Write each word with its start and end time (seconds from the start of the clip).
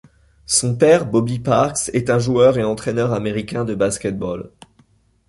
Son 0.47 0.75
père 0.75 1.05
Bobby 1.05 1.37
Parks 1.37 1.91
est 1.93 2.09
un 2.09 2.17
joueur 2.17 2.57
et 2.57 2.63
entraîneur 2.63 3.13
américain 3.13 3.65
de 3.65 3.75
basket-ball. 3.75 4.49